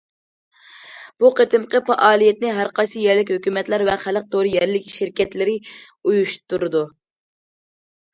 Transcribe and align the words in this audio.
بۇ 1.23 1.29
قېتىمقى 1.39 1.79
پائالىيەتنى 1.89 2.53
ھەر 2.59 2.71
قايسى 2.79 3.03
يەرلىك 3.03 3.31
ھۆكۈمەتلەر 3.33 3.83
ۋە 3.89 3.97
خەلق 4.05 4.25
تورى 4.37 4.53
يەرلىك 4.55 4.89
شىركەتلىرى 4.95 5.55
ئۇيۇشتۇرىدۇ. 5.77 6.83